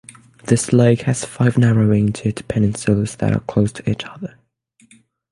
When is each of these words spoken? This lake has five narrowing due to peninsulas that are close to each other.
This 0.45 0.73
lake 0.73 1.01
has 1.01 1.23
five 1.25 1.59
narrowing 1.59 2.07
due 2.07 2.31
to 2.31 2.43
peninsulas 2.45 3.17
that 3.17 3.33
are 3.33 3.39
close 3.41 3.71
to 3.73 3.87
each 3.87 4.03
other. 4.03 4.35